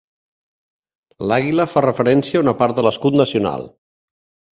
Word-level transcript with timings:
L'àguila 1.31 1.65
fa 1.73 1.83
referència 1.87 2.41
a 2.41 2.45
una 2.45 2.55
part 2.63 2.79
de 2.79 2.87
l'escut 2.87 3.21
nacional. 3.21 3.69